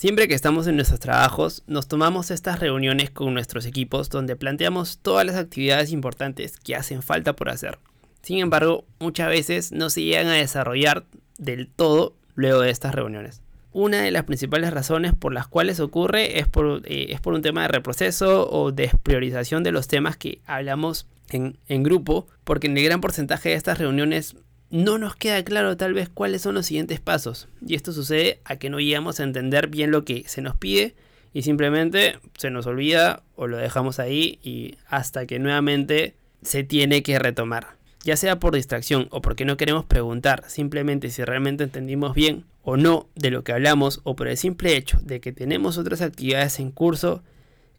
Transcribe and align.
Siempre 0.00 0.28
que 0.28 0.34
estamos 0.34 0.66
en 0.66 0.76
nuestros 0.76 0.98
trabajos, 0.98 1.62
nos 1.66 1.86
tomamos 1.86 2.30
estas 2.30 2.58
reuniones 2.58 3.10
con 3.10 3.34
nuestros 3.34 3.66
equipos 3.66 4.08
donde 4.08 4.34
planteamos 4.34 4.98
todas 5.02 5.26
las 5.26 5.36
actividades 5.36 5.92
importantes 5.92 6.56
que 6.56 6.74
hacen 6.74 7.02
falta 7.02 7.36
por 7.36 7.50
hacer. 7.50 7.78
Sin 8.22 8.38
embargo, 8.38 8.86
muchas 8.98 9.28
veces 9.28 9.72
no 9.72 9.90
se 9.90 10.02
llegan 10.02 10.28
a 10.28 10.36
desarrollar 10.36 11.04
del 11.36 11.68
todo 11.68 12.14
luego 12.34 12.62
de 12.62 12.70
estas 12.70 12.94
reuniones. 12.94 13.42
Una 13.72 14.00
de 14.00 14.10
las 14.10 14.24
principales 14.24 14.72
razones 14.72 15.12
por 15.12 15.34
las 15.34 15.46
cuales 15.48 15.80
ocurre 15.80 16.38
es 16.38 16.48
por, 16.48 16.80
eh, 16.86 17.14
un 17.22 17.42
tema 17.42 17.60
de 17.60 17.68
reproceso 17.68 18.50
o 18.50 18.72
despriorización 18.72 19.64
de 19.64 19.72
los 19.72 19.86
temas 19.86 20.16
que 20.16 20.40
hablamos 20.46 21.08
en, 21.28 21.58
en 21.68 21.82
grupo, 21.82 22.26
porque 22.44 22.68
en 22.68 22.78
el 22.78 22.84
gran 22.84 23.02
porcentaje 23.02 23.50
de 23.50 23.56
estas 23.56 23.76
reuniones 23.76 24.34
no 24.70 24.98
nos 24.98 25.16
queda 25.16 25.44
claro 25.44 25.76
tal 25.76 25.94
vez 25.94 26.08
cuáles 26.08 26.42
son 26.42 26.54
los 26.54 26.66
siguientes 26.66 27.00
pasos. 27.00 27.48
Y 27.66 27.74
esto 27.74 27.92
sucede 27.92 28.40
a 28.44 28.56
que 28.56 28.70
no 28.70 28.80
llegamos 28.80 29.20
a 29.20 29.24
entender 29.24 29.68
bien 29.68 29.90
lo 29.90 30.04
que 30.04 30.24
se 30.26 30.42
nos 30.42 30.56
pide 30.56 30.94
y 31.32 31.42
simplemente 31.42 32.18
se 32.36 32.50
nos 32.50 32.66
olvida 32.66 33.22
o 33.36 33.46
lo 33.46 33.56
dejamos 33.56 33.98
ahí 33.98 34.38
y 34.42 34.76
hasta 34.88 35.26
que 35.26 35.38
nuevamente 35.38 36.14
se 36.42 36.62
tiene 36.62 37.02
que 37.02 37.18
retomar. 37.18 37.78
Ya 38.02 38.16
sea 38.16 38.38
por 38.38 38.54
distracción 38.54 39.08
o 39.10 39.20
porque 39.20 39.44
no 39.44 39.56
queremos 39.56 39.84
preguntar 39.84 40.44
simplemente 40.48 41.10
si 41.10 41.22
realmente 41.22 41.64
entendimos 41.64 42.14
bien 42.14 42.44
o 42.62 42.76
no 42.76 43.08
de 43.14 43.30
lo 43.30 43.44
que 43.44 43.52
hablamos 43.52 44.00
o 44.04 44.16
por 44.16 44.28
el 44.28 44.36
simple 44.36 44.76
hecho 44.76 44.98
de 45.02 45.20
que 45.20 45.32
tenemos 45.32 45.76
otras 45.76 46.00
actividades 46.00 46.60
en 46.60 46.70
curso 46.70 47.22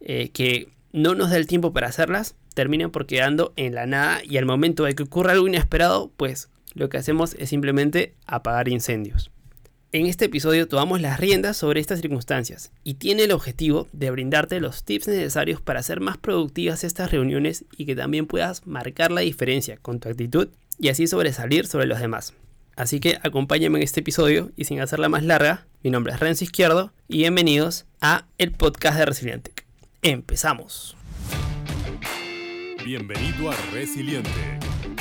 eh, 0.00 0.30
que 0.32 0.68
no 0.92 1.14
nos 1.14 1.30
da 1.30 1.38
el 1.38 1.46
tiempo 1.46 1.72
para 1.72 1.88
hacerlas, 1.88 2.36
terminan 2.54 2.90
por 2.90 3.06
quedando 3.06 3.52
en 3.56 3.74
la 3.74 3.86
nada 3.86 4.20
y 4.22 4.36
al 4.36 4.44
momento 4.44 4.84
de 4.84 4.94
que 4.94 5.04
ocurra 5.04 5.32
algo 5.32 5.48
inesperado, 5.48 6.12
pues 6.16 6.50
lo 6.74 6.88
que 6.88 6.98
hacemos 6.98 7.34
es 7.38 7.50
simplemente 7.50 8.14
apagar 8.26 8.68
incendios. 8.68 9.30
En 9.94 10.06
este 10.06 10.24
episodio 10.24 10.68
tomamos 10.68 11.02
las 11.02 11.20
riendas 11.20 11.58
sobre 11.58 11.80
estas 11.80 12.00
circunstancias 12.00 12.72
y 12.82 12.94
tiene 12.94 13.24
el 13.24 13.32
objetivo 13.32 13.88
de 13.92 14.10
brindarte 14.10 14.58
los 14.58 14.84
tips 14.84 15.08
necesarios 15.08 15.60
para 15.60 15.80
hacer 15.80 16.00
más 16.00 16.16
productivas 16.16 16.82
estas 16.82 17.10
reuniones 17.10 17.66
y 17.76 17.84
que 17.84 17.94
también 17.94 18.26
puedas 18.26 18.66
marcar 18.66 19.12
la 19.12 19.20
diferencia 19.20 19.76
con 19.76 20.00
tu 20.00 20.08
actitud 20.08 20.48
y 20.78 20.88
así 20.88 21.06
sobresalir 21.06 21.66
sobre 21.66 21.86
los 21.86 22.00
demás. 22.00 22.32
Así 22.74 23.00
que 23.00 23.18
acompáñame 23.22 23.78
en 23.78 23.84
este 23.84 24.00
episodio 24.00 24.50
y 24.56 24.64
sin 24.64 24.80
hacerla 24.80 25.10
más 25.10 25.24
larga, 25.24 25.66
mi 25.82 25.90
nombre 25.90 26.14
es 26.14 26.20
Renzo 26.20 26.44
Izquierdo 26.44 26.94
y 27.06 27.18
bienvenidos 27.18 27.84
a 28.00 28.24
el 28.38 28.52
podcast 28.52 28.98
de 28.98 29.04
Resiliente. 29.04 29.52
Empezamos. 30.00 30.96
Bienvenido 32.82 33.50
a 33.50 33.56
Resiliente 33.74 34.71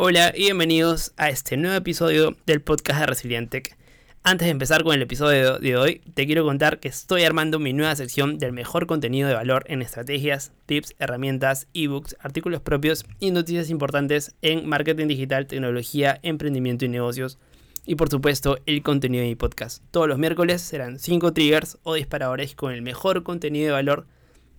Hola 0.00 0.32
y 0.32 0.42
bienvenidos 0.42 1.12
a 1.16 1.28
este 1.28 1.56
nuevo 1.56 1.74
episodio 1.74 2.36
del 2.46 2.60
podcast 2.60 3.00
de 3.00 3.06
Resilientec. 3.06 3.76
Antes 4.22 4.46
de 4.46 4.52
empezar 4.52 4.84
con 4.84 4.94
el 4.94 5.02
episodio 5.02 5.58
de 5.58 5.76
hoy, 5.76 6.02
te 6.14 6.24
quiero 6.24 6.44
contar 6.44 6.78
que 6.78 6.86
estoy 6.86 7.24
armando 7.24 7.58
mi 7.58 7.72
nueva 7.72 7.96
sección 7.96 8.38
del 8.38 8.52
mejor 8.52 8.86
contenido 8.86 9.28
de 9.28 9.34
valor 9.34 9.64
en 9.66 9.82
estrategias, 9.82 10.52
tips, 10.66 10.94
herramientas, 11.00 11.66
ebooks, 11.74 12.16
artículos 12.20 12.60
propios 12.60 13.06
y 13.18 13.32
noticias 13.32 13.70
importantes 13.70 14.36
en 14.40 14.68
marketing 14.68 15.08
digital, 15.08 15.48
tecnología, 15.48 16.20
emprendimiento 16.22 16.84
y 16.84 16.90
negocios. 16.90 17.40
Y 17.84 17.96
por 17.96 18.08
supuesto, 18.08 18.56
el 18.66 18.84
contenido 18.84 19.22
de 19.22 19.30
mi 19.30 19.34
podcast. 19.34 19.82
Todos 19.90 20.06
los 20.06 20.18
miércoles 20.18 20.62
serán 20.62 21.00
5 21.00 21.32
triggers 21.32 21.76
o 21.82 21.94
disparadores 21.94 22.54
con 22.54 22.72
el 22.72 22.82
mejor 22.82 23.24
contenido 23.24 23.66
de 23.66 23.72
valor 23.72 24.06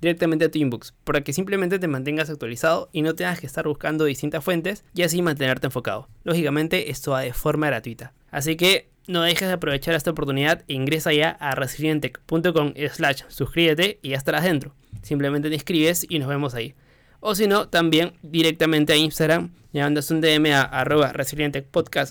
directamente 0.02 0.46
a 0.46 0.52
tu 0.52 0.60
inbox, 0.60 0.94
para 1.04 1.22
que 1.22 1.34
simplemente 1.34 1.80
te 1.80 1.88
mantengas 1.88 2.30
actualizado 2.30 2.90
y 2.92 3.02
no 3.02 3.16
tengas 3.16 3.40
que 3.40 3.46
estar 3.46 3.68
buscando 3.68 4.06
distintas 4.06 4.44
fuentes 4.44 4.84
y 4.94 5.04
así 5.04 5.22
mantenerte 5.22 5.68
enfocado. 5.68 6.08
Lógicamente 6.24 6.92
esto 6.92 7.12
va 7.12 7.22
de 7.22 7.34
forma 7.34 7.68
gratuita. 7.68 8.14
Así 8.32 8.56
que 8.56 8.90
no 9.08 9.24
dejes 9.24 9.48
de 9.48 9.56
aprovechar 9.56 9.96
esta 9.96 10.12
oportunidad 10.12 10.64
e 10.68 10.74
ingresa 10.74 11.12
ya 11.12 11.32
a 11.32 11.56
resilientec.com 11.56 12.74
slash 12.94 13.24
suscríbete 13.28 14.00
y 14.04 14.10
ya 14.10 14.18
estarás 14.18 14.44
dentro. 14.44 14.76
Simplemente 15.02 15.50
te 15.50 15.56
inscribes 15.56 16.06
y 16.08 16.20
nos 16.20 16.28
vemos 16.28 16.54
ahí. 16.54 16.76
O 17.20 17.36
si 17.36 17.48
no, 17.48 17.68
también 17.68 18.14
directamente 18.22 18.94
a 18.94 18.98
Instagram, 18.98 19.52
llamándose 19.74 20.14
un 20.14 20.22
DM 20.22 20.54
a 20.54 20.62
arroba 20.62 21.12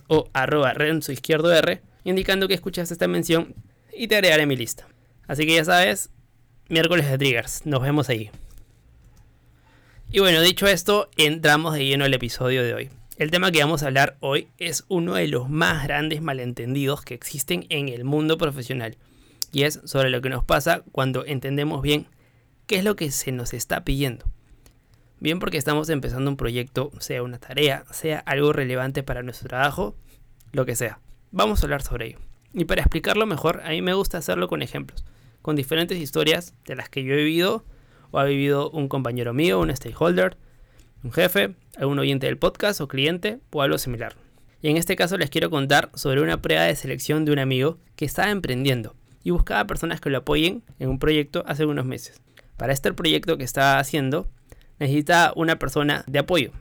o 0.08 0.28
arroba 0.32 0.72
renzo 0.74 1.12
izquierdo 1.12 1.54
R, 1.54 1.80
indicando 2.04 2.48
que 2.48 2.54
escuchaste 2.54 2.94
esta 2.94 3.08
mención 3.08 3.54
y 3.96 4.08
te 4.08 4.16
agregaré 4.16 4.46
mi 4.46 4.56
lista. 4.56 4.86
Así 5.26 5.46
que 5.46 5.54
ya 5.54 5.64
sabes, 5.64 6.10
miércoles 6.68 7.08
de 7.08 7.18
triggers. 7.18 7.64
Nos 7.64 7.82
vemos 7.82 8.08
ahí. 8.08 8.30
Y 10.10 10.20
bueno, 10.20 10.40
dicho 10.40 10.66
esto, 10.66 11.08
entramos 11.16 11.74
de 11.74 11.84
lleno 11.84 12.04
al 12.04 12.14
episodio 12.14 12.62
de 12.62 12.74
hoy. 12.74 12.90
El 13.16 13.30
tema 13.30 13.50
que 13.50 13.60
vamos 13.60 13.82
a 13.82 13.86
hablar 13.86 14.16
hoy 14.20 14.48
es 14.58 14.84
uno 14.88 15.14
de 15.14 15.28
los 15.28 15.50
más 15.50 15.84
grandes 15.84 16.22
malentendidos 16.22 17.02
que 17.02 17.14
existen 17.14 17.66
en 17.68 17.88
el 17.88 18.04
mundo 18.04 18.38
profesional. 18.38 18.96
Y 19.50 19.62
es 19.62 19.80
sobre 19.84 20.10
lo 20.10 20.20
que 20.20 20.28
nos 20.28 20.44
pasa 20.44 20.82
cuando 20.92 21.24
entendemos 21.24 21.82
bien 21.82 22.06
qué 22.66 22.76
es 22.76 22.84
lo 22.84 22.96
que 22.96 23.10
se 23.10 23.32
nos 23.32 23.54
está 23.54 23.82
pidiendo. 23.84 24.26
Bien 25.20 25.40
porque 25.40 25.56
estamos 25.56 25.88
empezando 25.88 26.30
un 26.30 26.36
proyecto, 26.36 26.92
sea 27.00 27.22
una 27.22 27.38
tarea, 27.38 27.84
sea 27.90 28.20
algo 28.20 28.52
relevante 28.52 29.02
para 29.02 29.22
nuestro 29.22 29.48
trabajo, 29.48 29.96
lo 30.52 30.64
que 30.64 30.76
sea. 30.76 31.00
Vamos 31.32 31.60
a 31.60 31.66
hablar 31.66 31.82
sobre 31.82 32.08
ello. 32.08 32.18
Y 32.52 32.66
para 32.66 32.82
explicarlo 32.82 33.26
mejor, 33.26 33.62
a 33.64 33.70
mí 33.70 33.82
me 33.82 33.94
gusta 33.94 34.18
hacerlo 34.18 34.48
con 34.48 34.62
ejemplos 34.62 35.04
con 35.42 35.56
diferentes 35.56 35.98
historias 35.98 36.54
de 36.66 36.76
las 36.76 36.88
que 36.88 37.04
yo 37.04 37.14
he 37.14 37.18
vivido 37.18 37.64
o 38.10 38.18
ha 38.18 38.24
vivido 38.24 38.70
un 38.70 38.88
compañero 38.88 39.34
mío, 39.34 39.60
un 39.60 39.74
stakeholder, 39.74 40.36
un 41.02 41.12
jefe, 41.12 41.54
algún 41.76 41.98
oyente 41.98 42.26
del 42.26 42.38
podcast 42.38 42.80
o 42.80 42.88
cliente 42.88 43.38
o 43.50 43.62
algo 43.62 43.78
similar. 43.78 44.16
Y 44.60 44.68
en 44.68 44.76
este 44.76 44.96
caso 44.96 45.16
les 45.16 45.30
quiero 45.30 45.50
contar 45.50 45.90
sobre 45.94 46.20
una 46.20 46.42
prueba 46.42 46.64
de 46.64 46.74
selección 46.74 47.24
de 47.24 47.32
un 47.32 47.38
amigo 47.38 47.78
que 47.96 48.04
estaba 48.04 48.30
emprendiendo 48.30 48.96
y 49.22 49.30
buscaba 49.30 49.66
personas 49.66 50.00
que 50.00 50.10
lo 50.10 50.18
apoyen 50.18 50.62
en 50.78 50.88
un 50.88 50.98
proyecto 50.98 51.44
hace 51.46 51.64
unos 51.64 51.84
meses. 51.86 52.20
Para 52.56 52.72
este 52.72 52.92
proyecto 52.92 53.38
que 53.38 53.44
estaba 53.44 53.78
haciendo 53.78 54.28
necesitaba 54.80 55.32
una 55.36 55.58
persona 55.58 56.04
de 56.06 56.18
apoyo. 56.18 56.52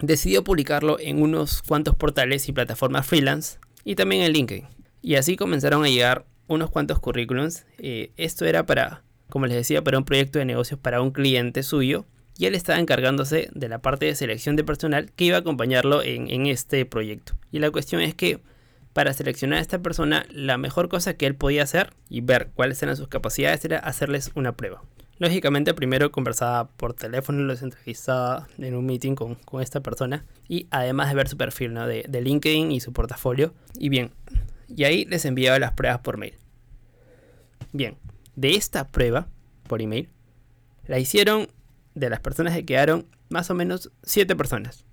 Decidió 0.00 0.44
publicarlo 0.44 0.98
en 1.00 1.22
unos 1.22 1.62
cuantos 1.62 1.96
portales 1.96 2.48
y 2.48 2.52
plataformas 2.52 3.06
freelance 3.06 3.58
y 3.84 3.94
también 3.96 4.22
en 4.22 4.32
LinkedIn. 4.32 4.66
Y 5.00 5.16
así 5.16 5.36
comenzaron 5.36 5.84
a 5.84 5.88
llegar 5.88 6.24
unos 6.52 6.70
cuantos 6.70 6.98
currículums. 6.98 7.66
Eh, 7.78 8.12
esto 8.16 8.44
era 8.44 8.66
para, 8.66 9.02
como 9.28 9.46
les 9.46 9.56
decía, 9.56 9.82
para 9.82 9.98
un 9.98 10.04
proyecto 10.04 10.38
de 10.38 10.44
negocios 10.44 10.78
para 10.78 11.00
un 11.00 11.10
cliente 11.10 11.62
suyo. 11.62 12.06
Y 12.38 12.46
él 12.46 12.54
estaba 12.54 12.78
encargándose 12.78 13.50
de 13.54 13.68
la 13.68 13.80
parte 13.80 14.06
de 14.06 14.14
selección 14.14 14.56
de 14.56 14.64
personal 14.64 15.12
que 15.12 15.24
iba 15.24 15.36
a 15.36 15.40
acompañarlo 15.40 16.02
en, 16.02 16.46
este 16.46 16.86
proyecto. 16.86 17.34
Y 17.50 17.58
la 17.58 17.70
cuestión 17.70 18.00
es 18.00 18.14
que 18.14 18.40
para 18.94 19.12
seleccionar 19.12 19.58
a 19.58 19.62
esta 19.62 19.80
persona, 19.80 20.24
la 20.30 20.58
mejor 20.58 20.88
cosa 20.88 21.14
que 21.14 21.26
él 21.26 21.34
podía 21.34 21.62
hacer 21.62 21.92
y 22.08 22.20
ver 22.20 22.50
cuáles 22.54 22.82
eran 22.82 22.96
sus 22.96 23.08
capacidades 23.08 23.64
era 23.64 23.78
hacerles 23.78 24.32
una 24.34 24.52
prueba. 24.56 24.82
Lógicamente, 25.18 25.74
primero 25.74 26.10
conversaba 26.10 26.68
por 26.70 26.94
teléfono, 26.94 27.42
los 27.42 27.62
entrevistaba 27.62 28.48
en 28.58 28.74
un 28.74 28.86
meeting 28.86 29.14
con, 29.14 29.38
esta 29.60 29.80
persona 29.80 30.24
y 30.48 30.66
además 30.70 31.10
de 31.10 31.14
ver 31.14 31.28
su 31.28 31.36
perfil 31.36 31.74
¿no? 31.74 31.86
de, 31.86 32.04
de 32.08 32.20
LinkedIn 32.22 32.72
y 32.72 32.80
su 32.80 32.92
portafolio. 32.92 33.54
Y 33.78 33.88
bien, 33.88 34.10
y 34.74 34.84
ahí 34.84 35.04
les 35.04 35.24
enviaba 35.24 35.58
las 35.58 35.72
pruebas 35.72 36.00
por 36.00 36.16
mail. 36.16 36.34
Bien, 37.72 37.96
de 38.36 38.54
esta 38.54 38.88
prueba 38.88 39.28
por 39.66 39.82
email 39.82 40.08
la 40.86 40.98
hicieron 40.98 41.48
de 41.94 42.10
las 42.10 42.20
personas 42.20 42.54
que 42.54 42.64
quedaron 42.64 43.06
más 43.28 43.50
o 43.50 43.54
menos 43.54 43.90
7 44.02 44.36
personas. 44.36 44.84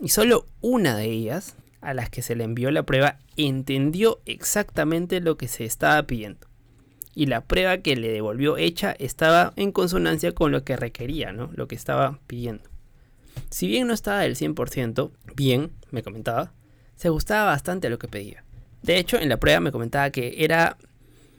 Y 0.00 0.08
solo 0.08 0.46
una 0.60 0.96
de 0.96 1.06
ellas, 1.06 1.56
a 1.80 1.94
las 1.94 2.10
que 2.10 2.22
se 2.22 2.34
le 2.34 2.44
envió 2.44 2.70
la 2.70 2.84
prueba, 2.84 3.18
entendió 3.36 4.20
exactamente 4.26 5.20
lo 5.20 5.36
que 5.36 5.48
se 5.48 5.64
estaba 5.64 6.02
pidiendo. 6.04 6.46
Y 7.14 7.26
la 7.26 7.42
prueba 7.42 7.78
que 7.78 7.94
le 7.94 8.10
devolvió 8.10 8.56
hecha 8.56 8.92
estaba 8.98 9.52
en 9.56 9.70
consonancia 9.70 10.32
con 10.32 10.50
lo 10.50 10.64
que 10.64 10.76
requería, 10.76 11.32
¿no? 11.32 11.50
Lo 11.54 11.68
que 11.68 11.76
estaba 11.76 12.18
pidiendo. 12.26 12.64
Si 13.50 13.68
bien 13.68 13.86
no 13.86 13.94
estaba 13.94 14.20
del 14.20 14.36
100% 14.36 15.10
bien, 15.36 15.72
me 15.90 16.02
comentaba, 16.02 16.52
se 16.96 17.08
gustaba 17.08 17.44
bastante 17.44 17.88
lo 17.88 17.98
que 17.98 18.08
pedía. 18.08 18.44
De 18.82 18.98
hecho, 18.98 19.16
en 19.16 19.28
la 19.28 19.38
prueba 19.38 19.60
me 19.60 19.72
comentaba 19.72 20.10
que 20.10 20.44
era... 20.44 20.76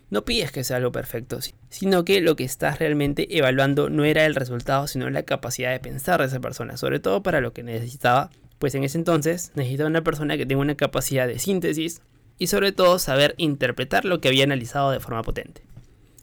No 0.10 0.24
pides 0.24 0.52
que 0.52 0.64
sea 0.64 0.78
algo 0.78 0.92
perfecto, 0.92 1.40
sino 1.70 2.06
que 2.06 2.22
lo 2.22 2.36
que 2.36 2.44
estás 2.44 2.80
realmente 2.80 3.38
evaluando 3.38 3.90
no 3.90 4.06
era 4.06 4.26
el 4.26 4.36
resultado, 4.36 4.88
sino 4.88 5.10
la 5.10 5.24
capacidad 5.24 5.72
de 5.72 5.80
pensar 5.80 6.22
de 6.22 6.28
esa 6.28 6.40
persona, 6.40 6.78
sobre 6.78 7.00
todo 7.00 7.24
para 7.24 7.42
lo 7.42 7.54
que 7.54 7.64
necesitaba, 7.64 8.30
Pues 8.60 8.74
en 8.76 8.84
ese 8.84 8.98
entonces 8.98 9.52
necesitaba 9.56 9.90
una 9.90 10.04
persona 10.04 10.38
que 10.38 10.46
tenga 10.46 10.62
una 10.62 10.76
capacidad 10.76 11.28
de 11.28 11.40
síntesis 11.40 12.02
y 12.38 12.48
sobre 12.48 12.72
todo 12.72 13.00
saber 13.00 13.36
interpretar 13.38 14.06
lo 14.06 14.22
que 14.22 14.30
había 14.30 14.46
analizado 14.46 14.92
de 14.92 15.00
forma 15.00 15.24
potente. 15.24 15.62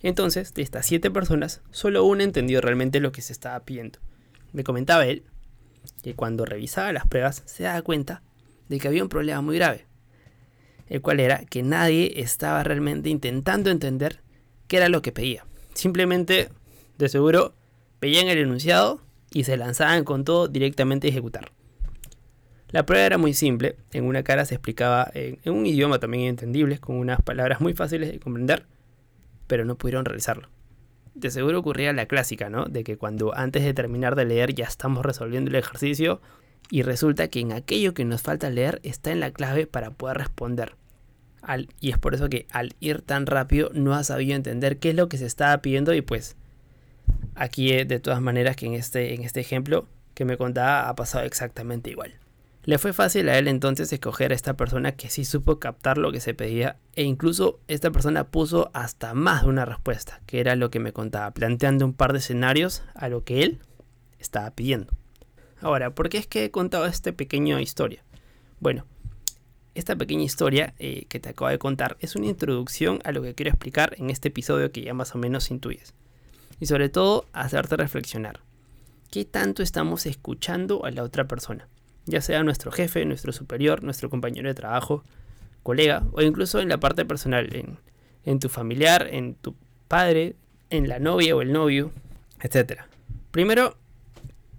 Entonces, 0.02 0.54
de 0.54 0.62
estas 0.62 0.86
siete 0.86 1.10
personas, 1.10 1.60
solo 1.70 2.04
una 2.04 2.24
entendió 2.24 2.60
realmente 2.60 3.00
lo 3.00 3.12
que 3.12 3.22
se 3.22 3.32
estaba 3.32 3.60
pidiendo. 3.60 3.98
Me 4.52 4.64
comentaba 4.64 5.06
él 5.06 5.24
que 6.02 6.14
cuando 6.14 6.44
revisaba 6.44 6.92
las 6.92 7.06
pruebas 7.06 7.42
se 7.46 7.64
daba 7.64 7.82
cuenta 7.82 8.22
de 8.68 8.78
que 8.78 8.88
había 8.88 9.02
un 9.02 9.08
problema 9.08 9.40
muy 9.42 9.56
grave, 9.56 9.86
el 10.88 11.00
cual 11.00 11.20
era 11.20 11.44
que 11.44 11.62
nadie 11.62 12.20
estaba 12.20 12.62
realmente 12.62 13.08
intentando 13.08 13.70
entender 13.70 14.20
qué 14.68 14.78
era 14.78 14.88
lo 14.88 15.02
que 15.02 15.12
pedía. 15.12 15.44
Simplemente, 15.74 16.48
de 16.98 17.08
seguro, 17.08 17.54
veían 18.00 18.28
el 18.28 18.38
enunciado 18.38 19.00
y 19.30 19.44
se 19.44 19.56
lanzaban 19.56 20.04
con 20.04 20.24
todo 20.24 20.48
directamente 20.48 21.06
a 21.06 21.10
ejecutar. 21.10 21.52
La 22.68 22.86
prueba 22.86 23.04
era 23.04 23.18
muy 23.18 23.34
simple, 23.34 23.76
en 23.92 24.04
una 24.04 24.22
cara 24.22 24.44
se 24.44 24.54
explicaba 24.54 25.10
en, 25.12 25.38
en 25.44 25.52
un 25.52 25.66
idioma 25.66 25.98
también 25.98 26.24
entendible, 26.24 26.78
con 26.78 26.96
unas 26.96 27.20
palabras 27.20 27.60
muy 27.60 27.74
fáciles 27.74 28.10
de 28.10 28.18
comprender, 28.18 28.66
pero 29.46 29.64
no 29.64 29.76
pudieron 29.76 30.04
realizarlo. 30.04 30.48
De 31.14 31.30
seguro 31.30 31.58
ocurría 31.58 31.92
la 31.92 32.06
clásica, 32.06 32.48
¿no? 32.48 32.64
De 32.64 32.84
que 32.84 32.96
cuando 32.96 33.36
antes 33.36 33.64
de 33.64 33.74
terminar 33.74 34.16
de 34.16 34.24
leer 34.24 34.54
ya 34.54 34.64
estamos 34.64 35.04
resolviendo 35.04 35.50
el 35.50 35.56
ejercicio 35.56 36.22
y 36.70 36.82
resulta 36.82 37.28
que 37.28 37.40
en 37.40 37.52
aquello 37.52 37.94
que 37.94 38.04
nos 38.04 38.22
falta 38.22 38.50
leer 38.50 38.80
está 38.82 39.12
en 39.12 39.20
la 39.20 39.30
clave 39.30 39.66
para 39.66 39.90
poder 39.90 40.18
responder. 40.18 40.76
Y 41.80 41.90
es 41.90 41.98
por 41.98 42.14
eso 42.14 42.28
que 42.28 42.46
al 42.50 42.74
ir 42.80 43.02
tan 43.02 43.26
rápido 43.26 43.70
no 43.74 43.94
ha 43.94 44.04
sabido 44.04 44.36
entender 44.36 44.78
qué 44.78 44.90
es 44.90 44.96
lo 44.96 45.08
que 45.08 45.18
se 45.18 45.26
estaba 45.26 45.58
pidiendo 45.58 45.92
y 45.92 46.00
pues 46.00 46.36
aquí 47.34 47.72
eh, 47.72 47.84
de 47.84 47.98
todas 47.98 48.20
maneras 48.20 48.56
que 48.56 48.66
en 48.66 48.74
este, 48.74 49.14
en 49.14 49.24
este 49.24 49.40
ejemplo 49.40 49.88
que 50.14 50.24
me 50.24 50.36
contaba 50.36 50.88
ha 50.88 50.94
pasado 50.94 51.24
exactamente 51.24 51.90
igual. 51.90 52.14
Le 52.64 52.78
fue 52.78 52.92
fácil 52.92 53.28
a 53.28 53.38
él 53.38 53.48
entonces 53.48 53.92
escoger 53.92 54.30
a 54.30 54.36
esta 54.36 54.54
persona 54.56 54.92
que 54.92 55.10
sí 55.10 55.24
supo 55.24 55.58
captar 55.58 55.98
lo 55.98 56.12
que 56.12 56.20
se 56.20 56.32
pedía 56.32 56.76
e 56.94 57.02
incluso 57.02 57.58
esta 57.66 57.90
persona 57.90 58.28
puso 58.28 58.70
hasta 58.72 59.14
más 59.14 59.42
de 59.42 59.48
una 59.48 59.64
respuesta, 59.64 60.20
que 60.26 60.38
era 60.38 60.54
lo 60.54 60.70
que 60.70 60.78
me 60.78 60.92
contaba, 60.92 61.32
planteando 61.32 61.84
un 61.84 61.92
par 61.92 62.12
de 62.12 62.20
escenarios 62.20 62.84
a 62.94 63.08
lo 63.08 63.24
que 63.24 63.42
él 63.42 63.58
estaba 64.20 64.52
pidiendo. 64.52 64.92
Ahora, 65.62 65.94
¿por 65.94 66.08
qué 66.08 66.18
es 66.18 66.26
que 66.26 66.44
he 66.44 66.50
contado 66.50 66.84
esta 66.86 67.12
pequeña 67.12 67.60
historia? 67.60 68.04
Bueno, 68.60 68.84
esta 69.74 69.96
pequeña 69.96 70.24
historia 70.24 70.74
eh, 70.78 71.06
que 71.08 71.20
te 71.20 71.30
acabo 71.30 71.50
de 71.50 71.58
contar 71.58 71.96
es 72.00 72.14
una 72.16 72.26
introducción 72.26 73.00
a 73.04 73.12
lo 73.12 73.22
que 73.22 73.34
quiero 73.34 73.50
explicar 73.50 73.94
en 73.98 74.10
este 74.10 74.28
episodio 74.28 74.70
que 74.72 74.82
ya 74.82 74.92
más 74.92 75.14
o 75.14 75.18
menos 75.18 75.50
intuyes. 75.50 75.94
Y 76.60 76.66
sobre 76.66 76.88
todo, 76.90 77.26
hacerte 77.32 77.76
reflexionar. 77.76 78.40
¿Qué 79.10 79.24
tanto 79.24 79.62
estamos 79.62 80.04
escuchando 80.06 80.84
a 80.84 80.90
la 80.90 81.02
otra 81.02 81.26
persona? 81.26 81.68
ya 82.06 82.20
sea 82.20 82.42
nuestro 82.42 82.72
jefe, 82.72 83.04
nuestro 83.04 83.32
superior, 83.32 83.82
nuestro 83.82 84.10
compañero 84.10 84.48
de 84.48 84.54
trabajo, 84.54 85.04
colega 85.62 86.02
o 86.12 86.22
incluso 86.22 86.60
en 86.60 86.68
la 86.68 86.78
parte 86.78 87.04
personal, 87.04 87.48
en, 88.24 88.38
tu 88.38 88.48
familiar, 88.48 89.08
en 89.10 89.34
tu 89.34 89.54
padre, 89.88 90.36
en 90.70 90.88
la 90.88 90.98
novia 90.98 91.36
o 91.36 91.42
el 91.42 91.52
novio, 91.52 91.92
etc. 92.40 92.82
Primero, 93.30 93.76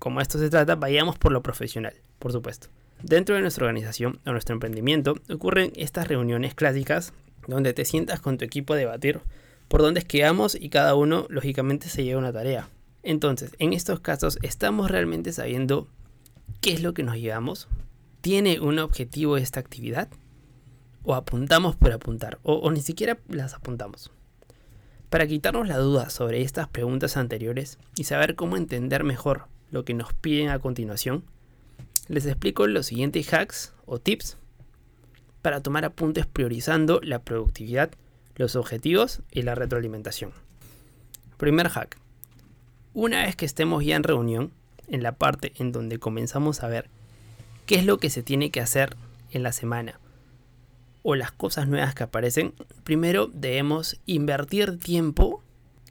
como 0.03 0.19
esto 0.19 0.37
se 0.37 0.49
trata, 0.49 0.75
vayamos 0.75 1.17
por 1.17 1.31
lo 1.31 1.41
profesional, 1.41 1.93
por 2.19 2.33
supuesto. 2.33 2.67
Dentro 3.01 3.35
de 3.35 3.41
nuestra 3.41 3.63
organización 3.63 4.19
o 4.25 4.33
nuestro 4.33 4.51
emprendimiento 4.51 5.15
ocurren 5.29 5.71
estas 5.77 6.09
reuniones 6.09 6.55
clásicas 6.55 7.13
donde 7.47 7.73
te 7.73 7.85
sientas 7.85 8.19
con 8.19 8.37
tu 8.37 8.43
equipo 8.43 8.73
a 8.73 8.75
debatir 8.75 9.21
por 9.69 9.81
dónde 9.81 10.01
es 10.01 10.05
que 10.05 10.21
vamos 10.21 10.57
y 10.59 10.67
cada 10.67 10.95
uno 10.95 11.25
lógicamente 11.29 11.87
se 11.87 12.03
lleva 12.03 12.19
una 12.19 12.33
tarea. 12.33 12.67
Entonces, 13.01 13.55
en 13.59 13.71
estos 13.71 14.01
casos, 14.01 14.39
¿estamos 14.41 14.91
realmente 14.91 15.31
sabiendo 15.31 15.87
¿Qué 16.59 16.73
es 16.73 16.83
lo 16.83 16.93
que 16.93 17.03
nos 17.03 17.15
llevamos? 17.15 17.69
¿Tiene 18.19 18.59
un 18.59 18.79
objetivo 18.79 19.37
esta 19.37 19.61
actividad? 19.61 20.09
¿O 21.03 21.15
apuntamos 21.15 21.77
por 21.77 21.93
apuntar? 21.93 22.39
O, 22.43 22.69
ni 22.71 22.81
siquiera 22.81 23.19
las 23.29 23.53
apuntamos. 23.53 24.11
Para 25.09 25.27
quitarnos 25.27 25.65
la 25.65 25.77
duda 25.77 26.09
sobre 26.09 26.41
estas 26.41 26.67
preguntas 26.67 27.15
anteriores 27.15 27.79
y 27.95 28.03
saber 28.03 28.35
cómo 28.35 28.57
entender 28.57 29.05
mejor 29.05 29.47
lo 29.73 29.83
que 29.83 29.95
nos 29.95 30.13
piden 30.13 30.49
a 30.49 30.59
continuación, 30.59 31.23
les 32.07 32.27
explico 32.27 32.67
los 32.67 32.85
siguientes 32.85 33.33
hacks 33.33 33.73
o 33.87 33.97
tips 33.97 34.37
para 35.41 35.63
tomar 35.63 35.83
apuntes 35.83 36.27
priorizando 36.27 37.01
la 37.01 37.23
productividad, 37.23 37.89
los 38.35 38.55
objetivos 38.55 39.21
y 39.31 39.41
la 39.41 39.55
retroalimentación. 39.55 40.31
Primer 41.37 41.69
hack. 41.69 41.97
Una 42.93 43.23
vez 43.23 43.35
que 43.35 43.45
estemos 43.45 43.83
ya 43.83 43.95
en 43.95 44.03
reunión, 44.03 44.51
en 44.87 45.01
la 45.01 45.13
parte 45.13 45.53
en 45.57 45.71
donde 45.71 45.97
comenzamos 45.97 46.61
a 46.61 46.67
ver 46.67 46.87
qué 47.65 47.75
es 47.75 47.85
lo 47.85 47.97
que 47.97 48.11
se 48.11 48.21
tiene 48.21 48.51
que 48.51 48.61
hacer 48.61 48.95
en 49.31 49.41
la 49.41 49.53
semana 49.53 49.99
o 51.01 51.15
las 51.15 51.31
cosas 51.31 51.67
nuevas 51.67 51.95
que 51.95 52.03
aparecen, 52.03 52.53
primero 52.83 53.25
debemos 53.25 53.99
invertir 54.05 54.77
tiempo 54.77 55.41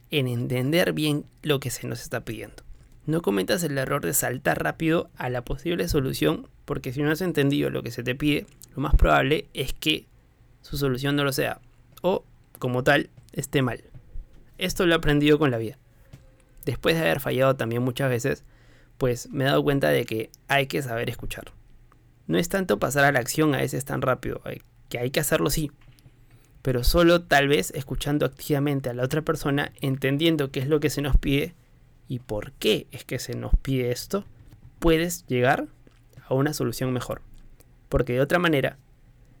en 0.09 0.29
entender 0.29 0.93
bien 0.93 1.25
lo 1.41 1.59
que 1.59 1.69
se 1.69 1.85
nos 1.85 2.01
está 2.01 2.21
pidiendo. 2.23 2.62
No 3.05 3.21
cometas 3.21 3.63
el 3.63 3.77
error 3.77 4.05
de 4.05 4.13
saltar 4.13 4.63
rápido 4.63 5.09
a 5.17 5.29
la 5.29 5.43
posible 5.43 5.87
solución, 5.89 6.47
porque 6.63 6.93
si 6.93 7.01
no 7.01 7.11
has 7.11 7.21
entendido 7.21 7.69
lo 7.69 7.83
que 7.83 7.91
se 7.91 8.03
te 8.03 8.15
pide, 8.15 8.45
lo 8.75 8.81
más 8.81 8.95
probable 8.95 9.47
es 9.53 9.73
que 9.73 10.07
su 10.61 10.77
solución 10.77 11.17
no 11.17 11.25
lo 11.25 11.33
sea, 11.33 11.59
o 12.01 12.23
como 12.59 12.83
tal, 12.83 13.09
esté 13.33 13.61
mal. 13.61 13.83
Esto 14.57 14.85
lo 14.85 14.93
he 14.93 14.95
aprendido 14.95 15.37
con 15.37 15.51
la 15.51 15.57
vida. 15.57 15.77
Después 16.63 16.95
de 16.95 17.01
haber 17.01 17.19
fallado 17.19 17.57
también 17.57 17.83
muchas 17.83 18.09
veces, 18.09 18.45
pues 18.97 19.29
me 19.29 19.43
he 19.43 19.47
dado 19.47 19.63
cuenta 19.63 19.89
de 19.89 20.05
que 20.05 20.29
hay 20.47 20.67
que 20.67 20.81
saber 20.81 21.09
escuchar. 21.09 21.51
No 22.25 22.37
es 22.37 22.47
tanto 22.47 22.79
pasar 22.79 23.03
a 23.03 23.11
la 23.11 23.19
acción 23.19 23.53
a 23.53 23.57
veces 23.57 23.83
tan 23.83 24.01
rápido, 24.01 24.41
que 24.87 24.99
hay 24.99 25.11
que 25.11 25.19
hacerlo 25.19 25.49
sí, 25.49 25.71
pero 26.61 26.85
solo 26.85 27.23
tal 27.23 27.49
vez 27.49 27.71
escuchando 27.71 28.25
activamente 28.25 28.89
a 28.89 28.93
la 28.93 29.03
otra 29.03 29.23
persona, 29.23 29.73
entendiendo 29.81 30.51
qué 30.51 30.61
es 30.61 30.69
lo 30.69 30.79
que 30.79 30.89
se 30.89 31.01
nos 31.01 31.17
pide 31.17 31.53
y 32.07 32.19
por 32.19 32.51
qué 32.53 32.87
es 32.91 33.05
que 33.05 33.19
se 33.19 33.35
nos 33.35 33.55
pide 33.57 33.91
esto, 33.91 34.25
puedes 34.79 35.25
llegar 35.27 35.67
a 36.27 36.33
una 36.33 36.53
solución 36.53 36.91
mejor. 36.93 37.21
Porque 37.89 38.13
de 38.13 38.21
otra 38.21 38.39
manera, 38.39 38.77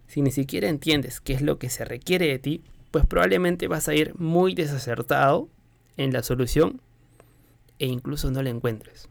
si 0.07 0.21
ni 0.21 0.31
siquiera 0.31 0.69
entiendes 0.69 1.21
qué 1.21 1.33
es 1.33 1.41
lo 1.41 1.59
que 1.59 1.69
se 1.69 1.85
requiere 1.85 2.27
de 2.27 2.39
ti, 2.39 2.63
pues 2.91 3.05
probablemente 3.05 3.67
vas 3.67 3.87
a 3.87 3.95
ir 3.95 4.13
muy 4.19 4.53
desacertado 4.53 5.49
en 5.97 6.13
la 6.13 6.23
solución 6.23 6.81
e 7.79 7.87
incluso 7.87 8.31
no 8.31 8.41
la 8.41 8.49
encuentres. 8.49 9.09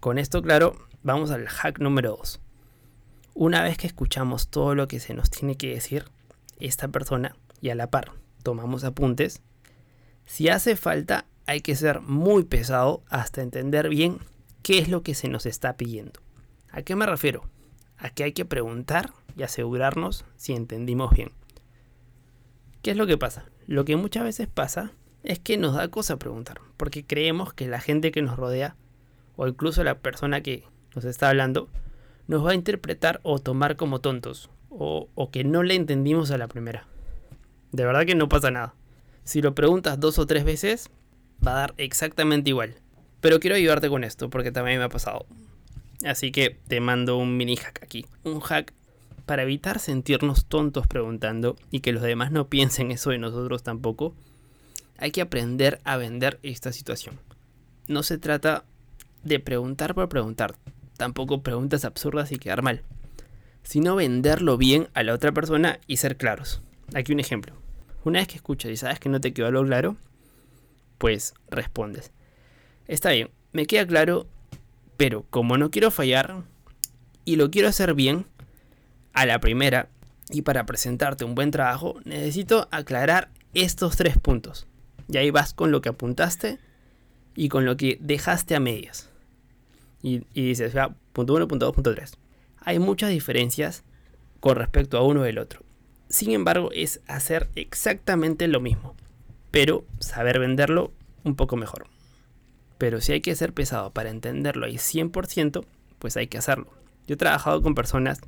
Con 0.00 0.18
esto 0.18 0.42
claro, 0.42 0.76
vamos 1.02 1.30
al 1.30 1.48
hack 1.48 1.80
número 1.80 2.16
2. 2.18 2.40
Una 3.34 3.62
vez 3.62 3.76
que 3.76 3.86
escuchamos 3.86 4.48
todo 4.48 4.74
lo 4.74 4.88
que 4.88 5.00
se 5.00 5.14
nos 5.14 5.30
tiene 5.30 5.56
que 5.56 5.74
decir 5.74 6.04
esta 6.60 6.88
persona 6.88 7.36
y 7.60 7.70
a 7.70 7.74
la 7.74 7.90
par 7.90 8.12
tomamos 8.42 8.84
apuntes, 8.84 9.42
si 10.24 10.48
hace 10.48 10.76
falta 10.76 11.26
hay 11.46 11.60
que 11.60 11.76
ser 11.76 12.00
muy 12.00 12.44
pesado 12.44 13.02
hasta 13.08 13.42
entender 13.42 13.88
bien 13.88 14.18
qué 14.62 14.78
es 14.78 14.88
lo 14.88 15.02
que 15.02 15.14
se 15.14 15.28
nos 15.28 15.46
está 15.46 15.76
pidiendo. 15.76 16.20
¿A 16.70 16.82
qué 16.82 16.96
me 16.96 17.06
refiero? 17.06 17.48
A 17.96 18.10
que 18.10 18.24
hay 18.24 18.32
que 18.32 18.44
preguntar 18.44 19.12
y 19.36 19.44
asegurarnos 19.44 20.24
si 20.36 20.52
entendimos 20.52 21.12
bien. 21.12 21.30
¿Qué 22.82 22.90
es 22.90 22.96
lo 22.96 23.06
que 23.06 23.16
pasa? 23.16 23.46
Lo 23.66 23.84
que 23.84 23.96
muchas 23.96 24.24
veces 24.24 24.48
pasa 24.48 24.92
es 25.22 25.38
que 25.38 25.56
nos 25.56 25.74
da 25.74 25.88
cosa 25.88 26.18
preguntar, 26.18 26.60
porque 26.76 27.04
creemos 27.04 27.52
que 27.52 27.68
la 27.68 27.80
gente 27.80 28.12
que 28.12 28.22
nos 28.22 28.36
rodea 28.36 28.76
o 29.36 29.46
incluso 29.46 29.84
la 29.84 29.98
persona 29.98 30.40
que 30.40 30.64
nos 30.94 31.04
está 31.04 31.28
hablando, 31.28 31.68
nos 32.26 32.44
va 32.44 32.52
a 32.52 32.54
interpretar 32.54 33.20
o 33.22 33.38
tomar 33.38 33.76
como 33.76 34.00
tontos, 34.00 34.50
o, 34.70 35.08
o 35.14 35.30
que 35.30 35.44
no 35.44 35.62
le 35.62 35.74
entendimos 35.74 36.30
a 36.30 36.38
la 36.38 36.48
primera. 36.48 36.86
De 37.70 37.84
verdad 37.84 38.06
que 38.06 38.14
no 38.14 38.28
pasa 38.28 38.50
nada. 38.50 38.74
Si 39.24 39.42
lo 39.42 39.54
preguntas 39.54 40.00
dos 40.00 40.18
o 40.18 40.26
tres 40.26 40.44
veces, 40.44 40.90
va 41.44 41.52
a 41.52 41.60
dar 41.60 41.74
exactamente 41.76 42.50
igual. 42.50 42.74
Pero 43.20 43.40
quiero 43.40 43.56
ayudarte 43.56 43.88
con 43.88 44.04
esto, 44.04 44.30
porque 44.30 44.52
también 44.52 44.78
me 44.78 44.84
ha 44.84 44.88
pasado. 44.88 45.26
Así 46.04 46.30
que 46.30 46.58
te 46.68 46.80
mando 46.80 47.16
un 47.16 47.36
mini 47.36 47.56
hack 47.56 47.82
aquí. 47.82 48.06
Un 48.22 48.40
hack 48.40 48.72
para 49.24 49.42
evitar 49.42 49.80
sentirnos 49.80 50.46
tontos 50.46 50.86
preguntando 50.86 51.56
y 51.70 51.80
que 51.80 51.92
los 51.92 52.02
demás 52.02 52.30
no 52.30 52.48
piensen 52.48 52.90
eso 52.92 53.10
de 53.10 53.18
nosotros 53.18 53.62
tampoco. 53.62 54.14
Hay 54.98 55.10
que 55.10 55.20
aprender 55.20 55.80
a 55.84 55.96
vender 55.96 56.38
esta 56.42 56.72
situación. 56.72 57.18
No 57.88 58.02
se 58.02 58.18
trata 58.18 58.64
de 59.24 59.40
preguntar 59.40 59.94
por 59.94 60.08
preguntar. 60.08 60.54
Tampoco 60.96 61.42
preguntas 61.42 61.84
absurdas 61.84 62.32
y 62.32 62.36
quedar 62.38 62.62
mal. 62.62 62.82
Sino 63.62 63.96
venderlo 63.96 64.56
bien 64.56 64.88
a 64.94 65.02
la 65.02 65.12
otra 65.12 65.32
persona 65.32 65.80
y 65.86 65.96
ser 65.96 66.16
claros. 66.16 66.62
Aquí 66.94 67.12
un 67.12 67.20
ejemplo. 67.20 67.54
Una 68.04 68.20
vez 68.20 68.28
que 68.28 68.36
escuchas 68.36 68.70
y 68.70 68.76
sabes 68.76 69.00
que 69.00 69.08
no 69.08 69.20
te 69.20 69.32
quedó 69.32 69.48
algo 69.48 69.64
claro, 69.64 69.96
pues 70.98 71.34
respondes. 71.50 72.12
Está 72.86 73.10
bien, 73.10 73.30
me 73.52 73.66
queda 73.66 73.86
claro, 73.86 74.26
pero 74.96 75.24
como 75.30 75.58
no 75.58 75.70
quiero 75.70 75.90
fallar 75.90 76.42
y 77.24 77.36
lo 77.36 77.50
quiero 77.50 77.68
hacer 77.68 77.94
bien, 77.94 78.26
a 79.12 79.26
la 79.26 79.40
primera, 79.40 79.88
y 80.30 80.42
para 80.42 80.66
presentarte 80.66 81.24
un 81.24 81.34
buen 81.34 81.50
trabajo, 81.50 81.96
necesito 82.04 82.68
aclarar 82.70 83.30
estos 83.54 83.96
tres 83.96 84.18
puntos. 84.18 84.66
Y 85.08 85.16
ahí 85.16 85.30
vas 85.30 85.54
con 85.54 85.70
lo 85.70 85.80
que 85.80 85.88
apuntaste 85.88 86.58
y 87.34 87.48
con 87.48 87.64
lo 87.64 87.76
que 87.76 87.96
dejaste 88.00 88.54
a 88.54 88.60
medias 88.60 89.08
y, 90.06 90.24
dices, 90.34 90.72
ya, 90.72 90.94
punto 91.12 91.34
1, 91.34 91.48
punto 91.48 91.66
2, 91.66 91.74
punto 91.74 91.94
3. 91.94 92.16
hay 92.60 92.78
muchas 92.78 93.10
diferencias 93.10 93.82
con 94.40 94.56
respecto 94.56 94.98
a 94.98 95.02
uno 95.02 95.22
del 95.22 95.38
otro. 95.38 95.62
Sin 96.08 96.30
embargo, 96.30 96.70
es 96.72 97.00
hacer 97.08 97.48
exactamente 97.56 98.46
lo 98.46 98.60
mismo, 98.60 98.94
pero 99.56 99.86
saber 100.00 100.38
venderlo 100.38 100.92
un 101.24 101.34
poco 101.34 101.56
mejor. 101.56 101.86
Pero 102.76 103.00
si 103.00 103.12
hay 103.12 103.22
que 103.22 103.34
ser 103.34 103.54
pesado 103.54 103.90
para 103.90 104.10
entenderlo 104.10 104.66
ahí 104.66 104.74
100%, 104.74 105.64
pues 105.98 106.18
hay 106.18 106.26
que 106.26 106.36
hacerlo. 106.36 106.66
Yo 107.06 107.14
he 107.14 107.16
trabajado 107.16 107.62
con 107.62 107.74
personas 107.74 108.20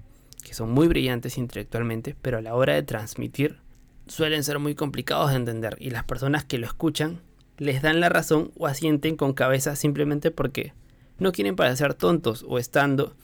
que 0.42 0.54
son 0.54 0.70
muy 0.70 0.88
brillantes 0.88 1.36
intelectualmente, 1.36 2.16
pero 2.22 2.38
a 2.38 2.40
la 2.40 2.54
hora 2.54 2.72
de 2.72 2.82
transmitir 2.82 3.58
suelen 4.06 4.42
ser 4.42 4.58
muy 4.58 4.74
complicados 4.74 5.28
de 5.28 5.36
entender 5.36 5.76
y 5.80 5.90
las 5.90 6.04
personas 6.04 6.46
que 6.46 6.56
lo 6.56 6.64
escuchan 6.64 7.20
les 7.58 7.82
dan 7.82 8.00
la 8.00 8.08
razón 8.08 8.50
o 8.56 8.66
asienten 8.66 9.14
con 9.14 9.34
cabeza 9.34 9.76
simplemente 9.76 10.30
porque 10.30 10.72
no 11.18 11.32
quieren 11.32 11.56
parecer 11.56 11.92
tontos 11.92 12.42
o 12.48 12.58
estando, 12.58 13.14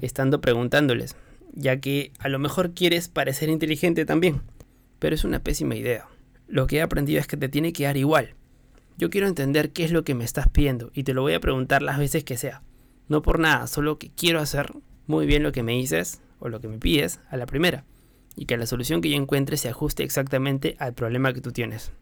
estando 0.00 0.40
preguntándoles, 0.40 1.14
ya 1.52 1.78
que 1.78 2.10
a 2.20 2.30
lo 2.30 2.38
mejor 2.38 2.72
quieres 2.72 3.08
parecer 3.08 3.50
inteligente 3.50 4.06
también, 4.06 4.40
pero 4.98 5.14
es 5.14 5.24
una 5.24 5.40
pésima 5.40 5.74
idea. 5.74 6.08
Lo 6.50 6.66
que 6.66 6.78
he 6.78 6.82
aprendido 6.82 7.20
es 7.20 7.28
que 7.28 7.36
te 7.36 7.48
tiene 7.48 7.72
que 7.72 7.84
dar 7.84 7.96
igual. 7.96 8.34
Yo 8.98 9.08
quiero 9.08 9.28
entender 9.28 9.70
qué 9.70 9.84
es 9.84 9.92
lo 9.92 10.02
que 10.02 10.16
me 10.16 10.24
estás 10.24 10.48
pidiendo 10.48 10.90
y 10.92 11.04
te 11.04 11.14
lo 11.14 11.22
voy 11.22 11.34
a 11.34 11.40
preguntar 11.40 11.80
las 11.80 11.96
veces 11.96 12.24
que 12.24 12.36
sea. 12.36 12.62
No 13.08 13.22
por 13.22 13.38
nada, 13.38 13.68
solo 13.68 13.98
que 13.98 14.10
quiero 14.10 14.40
hacer 14.40 14.72
muy 15.06 15.26
bien 15.26 15.44
lo 15.44 15.52
que 15.52 15.62
me 15.62 15.72
dices 15.72 16.20
o 16.40 16.48
lo 16.48 16.60
que 16.60 16.66
me 16.66 16.78
pides 16.78 17.20
a 17.30 17.36
la 17.36 17.46
primera 17.46 17.84
y 18.34 18.46
que 18.46 18.56
la 18.56 18.66
solución 18.66 19.00
que 19.00 19.10
yo 19.10 19.16
encuentre 19.16 19.56
se 19.56 19.68
ajuste 19.68 20.02
exactamente 20.02 20.74
al 20.80 20.92
problema 20.92 21.32
que 21.32 21.40
tú 21.40 21.52
tienes. 21.52 21.92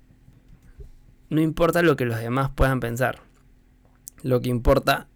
No 1.28 1.43
importa 1.43 1.83
lo 1.83 1.97
que 1.97 2.07
los 2.07 2.19
demás 2.19 2.50
puedan 2.55 2.81
pensar. 2.81 3.21
Lo 4.23 4.40
que 4.40 4.49
importa 4.49 5.09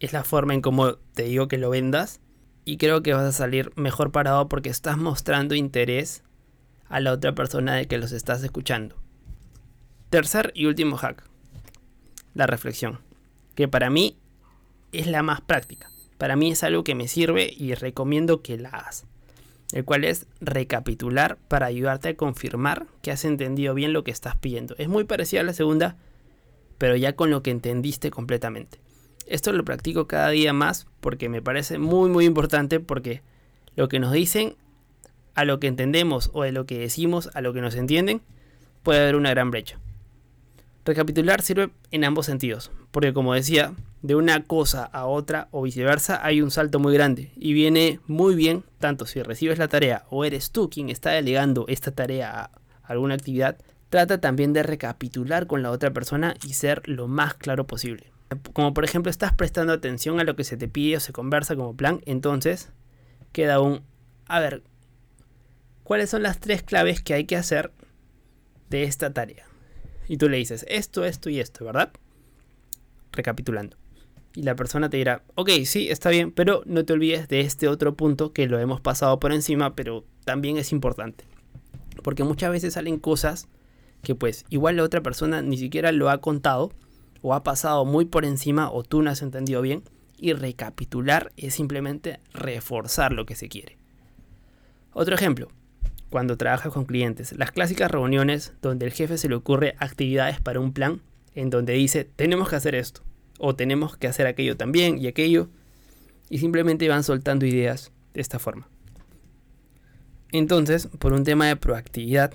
es 0.00 0.14
la 0.14 0.24
forma 0.24 0.54
en 0.54 0.62
cómo 0.62 0.94
te 1.12 1.24
digo 1.24 1.46
que 1.46 1.58
lo 1.58 1.68
vendas 1.68 2.20
y 2.64 2.78
creo 2.78 3.02
que 3.02 3.12
vas 3.12 3.24
a 3.24 3.32
salir 3.32 3.70
mejor 3.76 4.12
parado 4.12 4.48
porque 4.48 4.70
estás 4.70 4.96
mostrando 4.96 5.54
interés 5.54 6.22
a 6.88 7.00
la 7.00 7.12
otra 7.12 7.34
persona 7.34 7.74
de 7.74 7.86
que 7.86 7.98
los 7.98 8.12
estás 8.12 8.42
escuchando. 8.42 8.96
Tercer 10.10 10.52
y 10.54 10.66
último 10.66 10.96
hack. 10.96 11.22
La 12.34 12.46
reflexión. 12.46 13.00
Que 13.54 13.68
para 13.68 13.90
mí 13.90 14.16
es 14.92 15.06
la 15.06 15.22
más 15.22 15.40
práctica. 15.40 15.90
Para 16.16 16.36
mí 16.36 16.50
es 16.50 16.62
algo 16.62 16.84
que 16.84 16.94
me 16.94 17.08
sirve 17.08 17.52
y 17.56 17.74
recomiendo 17.74 18.42
que 18.42 18.58
la 18.58 18.70
hagas 18.70 19.06
el 19.72 19.84
cual 19.84 20.04
es 20.04 20.26
recapitular 20.40 21.36
para 21.48 21.66
ayudarte 21.66 22.10
a 22.10 22.16
confirmar 22.16 22.86
que 23.02 23.10
has 23.10 23.24
entendido 23.24 23.74
bien 23.74 23.92
lo 23.92 24.02
que 24.02 24.10
estás 24.10 24.36
pidiendo. 24.36 24.74
Es 24.78 24.88
muy 24.88 25.04
parecida 25.04 25.40
a 25.40 25.44
la 25.44 25.52
segunda, 25.52 25.96
pero 26.78 26.96
ya 26.96 27.14
con 27.14 27.30
lo 27.30 27.42
que 27.42 27.50
entendiste 27.50 28.10
completamente. 28.10 28.78
Esto 29.26 29.52
lo 29.52 29.64
practico 29.64 30.06
cada 30.06 30.30
día 30.30 30.54
más 30.54 30.86
porque 31.00 31.28
me 31.28 31.42
parece 31.42 31.78
muy 31.78 32.08
muy 32.08 32.24
importante 32.24 32.80
porque 32.80 33.20
lo 33.76 33.88
que 33.88 33.98
nos 33.98 34.12
dicen 34.12 34.56
a 35.38 35.44
lo 35.44 35.60
que 35.60 35.68
entendemos 35.68 36.30
o 36.32 36.42
de 36.42 36.50
lo 36.50 36.66
que 36.66 36.80
decimos 36.80 37.30
a 37.32 37.40
lo 37.40 37.52
que 37.52 37.60
nos 37.60 37.76
entienden 37.76 38.22
puede 38.82 39.02
haber 39.02 39.14
una 39.14 39.30
gran 39.30 39.52
brecha. 39.52 39.78
Recapitular 40.84 41.42
sirve 41.42 41.70
en 41.92 42.02
ambos 42.02 42.26
sentidos, 42.26 42.72
porque 42.90 43.12
como 43.12 43.34
decía, 43.34 43.72
de 44.02 44.16
una 44.16 44.42
cosa 44.42 44.82
a 44.82 45.06
otra 45.06 45.46
o 45.52 45.62
viceversa 45.62 46.26
hay 46.26 46.42
un 46.42 46.50
salto 46.50 46.80
muy 46.80 46.92
grande 46.92 47.30
y 47.36 47.52
viene 47.52 48.00
muy 48.08 48.34
bien 48.34 48.64
tanto 48.80 49.06
si 49.06 49.22
recibes 49.22 49.60
la 49.60 49.68
tarea 49.68 50.06
o 50.10 50.24
eres 50.24 50.50
tú 50.50 50.70
quien 50.70 50.88
está 50.88 51.10
delegando 51.10 51.66
esta 51.68 51.92
tarea 51.92 52.40
a 52.40 52.50
alguna 52.82 53.14
actividad, 53.14 53.58
trata 53.90 54.20
también 54.20 54.52
de 54.52 54.64
recapitular 54.64 55.46
con 55.46 55.62
la 55.62 55.70
otra 55.70 55.92
persona 55.92 56.34
y 56.44 56.54
ser 56.54 56.82
lo 56.88 57.06
más 57.06 57.34
claro 57.34 57.64
posible. 57.64 58.10
Como 58.54 58.74
por 58.74 58.84
ejemplo 58.84 59.08
estás 59.08 59.34
prestando 59.34 59.72
atención 59.72 60.18
a 60.18 60.24
lo 60.24 60.34
que 60.34 60.42
se 60.42 60.56
te 60.56 60.66
pide 60.66 60.96
o 60.96 61.00
se 61.00 61.12
conversa 61.12 61.54
como 61.54 61.76
plan, 61.76 62.00
entonces 62.06 62.72
queda 63.30 63.60
un, 63.60 63.82
a 64.26 64.40
ver, 64.40 64.64
¿cuáles 65.88 66.10
son 66.10 66.22
las 66.22 66.38
tres 66.38 66.62
claves 66.62 67.00
que 67.00 67.14
hay 67.14 67.24
que 67.24 67.36
hacer 67.36 67.72
de 68.68 68.84
esta 68.84 69.12
tarea? 69.12 69.46
Y 70.06 70.18
tú 70.18 70.28
le 70.28 70.36
dices 70.36 70.66
esto, 70.68 71.04
esto 71.04 71.30
y 71.30 71.40
esto, 71.40 71.64
¿verdad? 71.64 71.90
Recapitulando 73.10 73.76
y 74.34 74.42
la 74.42 74.54
persona 74.54 74.88
te 74.88 74.98
dirá, 74.98 75.24
ok, 75.34 75.50
sí, 75.64 75.88
está 75.90 76.10
bien, 76.10 76.30
pero 76.30 76.62
no 76.64 76.84
te 76.84 76.92
olvides 76.92 77.26
de 77.26 77.40
este 77.40 77.66
otro 77.66 77.94
punto 77.94 78.32
que 78.32 78.46
lo 78.46 78.60
hemos 78.60 78.80
pasado 78.80 79.18
por 79.18 79.32
encima, 79.32 79.74
pero 79.74 80.04
también 80.24 80.58
es 80.58 80.70
importante. 80.70 81.24
Porque 82.04 82.22
muchas 82.22 82.52
veces 82.52 82.74
salen 82.74 83.00
cosas 83.00 83.48
que 84.02 84.14
pues 84.14 84.44
igual 84.48 84.76
la 84.76 84.84
otra 84.84 85.02
persona 85.02 85.42
ni 85.42 85.58
siquiera 85.58 85.90
lo 85.90 86.08
ha 86.08 86.20
contado 86.20 86.70
o 87.20 87.34
ha 87.34 87.42
pasado 87.42 87.84
muy 87.84 88.04
por 88.04 88.24
encima 88.24 88.70
o 88.70 88.84
tú 88.84 89.02
no 89.02 89.10
has 89.10 89.22
entendido 89.22 89.60
bien 89.60 89.82
y 90.16 90.34
recapitular 90.34 91.32
es 91.36 91.54
simplemente 91.54 92.20
reforzar 92.32 93.12
lo 93.12 93.26
que 93.26 93.34
se 93.34 93.48
quiere. 93.48 93.76
Otro 94.92 95.16
ejemplo, 95.16 95.48
cuando 96.10 96.36
trabajas 96.36 96.72
con 96.72 96.84
clientes, 96.84 97.32
las 97.36 97.52
clásicas 97.52 97.90
reuniones 97.90 98.52
donde 98.62 98.86
el 98.86 98.92
jefe 98.92 99.18
se 99.18 99.28
le 99.28 99.34
ocurre 99.34 99.74
actividades 99.78 100.40
para 100.40 100.60
un 100.60 100.72
plan 100.72 101.00
en 101.34 101.50
donde 101.50 101.74
dice 101.74 102.04
tenemos 102.04 102.48
que 102.48 102.56
hacer 102.56 102.74
esto 102.74 103.02
o 103.38 103.54
tenemos 103.54 103.96
que 103.96 104.08
hacer 104.08 104.26
aquello 104.26 104.56
también 104.56 104.98
y 104.98 105.06
aquello, 105.06 105.48
y 106.28 106.38
simplemente 106.38 106.88
van 106.88 107.04
soltando 107.04 107.46
ideas 107.46 107.92
de 108.12 108.20
esta 108.20 108.38
forma. 108.38 108.68
Entonces, 110.30 110.88
por 110.98 111.12
un 111.12 111.24
tema 111.24 111.46
de 111.46 111.56
proactividad 111.56 112.34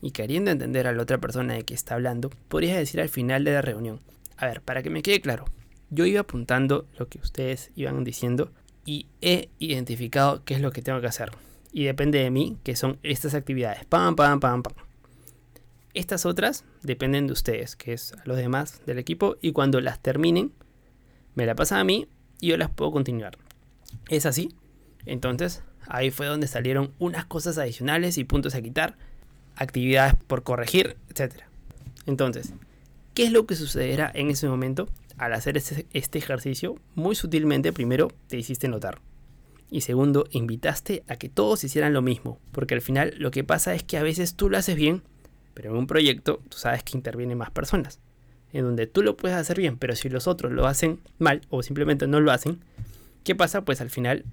y 0.00 0.12
queriendo 0.12 0.50
entender 0.50 0.86
a 0.86 0.92
la 0.92 1.02
otra 1.02 1.18
persona 1.18 1.54
de 1.54 1.64
que 1.64 1.74
está 1.74 1.94
hablando, 1.94 2.30
podrías 2.48 2.76
decir 2.76 3.00
al 3.00 3.08
final 3.08 3.42
de 3.44 3.52
la 3.52 3.62
reunión, 3.62 4.00
a 4.36 4.46
ver, 4.46 4.60
para 4.60 4.82
que 4.82 4.90
me 4.90 5.02
quede 5.02 5.20
claro, 5.20 5.46
yo 5.90 6.06
iba 6.06 6.20
apuntando 6.20 6.86
lo 6.98 7.08
que 7.08 7.18
ustedes 7.18 7.72
iban 7.74 8.04
diciendo 8.04 8.52
y 8.84 9.06
he 9.20 9.48
identificado 9.58 10.44
qué 10.44 10.54
es 10.54 10.60
lo 10.60 10.70
que 10.70 10.82
tengo 10.82 11.00
que 11.00 11.06
hacer. 11.06 11.30
Y 11.76 11.84
depende 11.84 12.20
de 12.20 12.30
mí, 12.30 12.56
que 12.62 12.76
son 12.76 13.00
estas 13.02 13.34
actividades. 13.34 13.84
Pam, 13.84 14.14
pam, 14.14 14.38
pam, 14.38 14.62
pam. 14.62 14.72
Estas 15.92 16.24
otras 16.24 16.64
dependen 16.82 17.26
de 17.26 17.32
ustedes, 17.32 17.74
que 17.74 17.92
es 17.92 18.12
a 18.12 18.22
los 18.26 18.36
demás 18.36 18.80
del 18.86 19.00
equipo, 19.00 19.36
y 19.42 19.50
cuando 19.50 19.80
las 19.80 19.98
terminen, 20.00 20.52
me 21.34 21.46
la 21.46 21.56
pasan 21.56 21.80
a 21.80 21.84
mí 21.84 22.06
y 22.40 22.48
yo 22.48 22.56
las 22.56 22.70
puedo 22.70 22.92
continuar. 22.92 23.36
¿Es 24.08 24.24
así? 24.24 24.54
Entonces, 25.04 25.64
ahí 25.88 26.12
fue 26.12 26.26
donde 26.26 26.46
salieron 26.46 26.92
unas 27.00 27.24
cosas 27.24 27.58
adicionales 27.58 28.18
y 28.18 28.24
puntos 28.24 28.54
a 28.54 28.62
quitar, 28.62 28.96
actividades 29.56 30.14
por 30.28 30.44
corregir, 30.44 30.96
etc. 31.10 31.42
Entonces, 32.06 32.54
¿qué 33.14 33.24
es 33.24 33.32
lo 33.32 33.46
que 33.46 33.56
sucederá 33.56 34.12
en 34.14 34.30
ese 34.30 34.46
momento? 34.48 34.88
Al 35.18 35.32
hacer 35.32 35.56
este, 35.56 35.86
este 35.92 36.18
ejercicio, 36.18 36.76
muy 36.94 37.16
sutilmente, 37.16 37.72
primero 37.72 38.12
te 38.28 38.38
hiciste 38.38 38.68
notar. 38.68 39.00
Y 39.70 39.80
segundo, 39.80 40.26
invitaste 40.30 41.02
a 41.08 41.16
que 41.16 41.28
todos 41.28 41.64
hicieran 41.64 41.92
lo 41.92 42.02
mismo, 42.02 42.38
porque 42.52 42.74
al 42.74 42.80
final 42.80 43.14
lo 43.18 43.30
que 43.30 43.44
pasa 43.44 43.74
es 43.74 43.82
que 43.82 43.96
a 43.96 44.02
veces 44.02 44.34
tú 44.34 44.48
lo 44.50 44.58
haces 44.58 44.76
bien, 44.76 45.02
pero 45.54 45.70
en 45.70 45.76
un 45.76 45.86
proyecto 45.86 46.40
tú 46.48 46.58
sabes 46.58 46.82
que 46.82 46.96
intervienen 46.96 47.38
más 47.38 47.50
personas. 47.50 48.00
En 48.52 48.64
donde 48.64 48.86
tú 48.86 49.02
lo 49.02 49.16
puedes 49.16 49.36
hacer 49.36 49.58
bien, 49.58 49.78
pero 49.78 49.96
si 49.96 50.08
los 50.08 50.28
otros 50.28 50.52
lo 50.52 50.66
hacen 50.66 51.00
mal 51.18 51.40
o 51.50 51.62
simplemente 51.62 52.06
no 52.06 52.20
lo 52.20 52.30
hacen, 52.30 52.60
¿qué 53.24 53.34
pasa? 53.34 53.64
Pues 53.64 53.80
al 53.80 53.90
final 53.90 54.24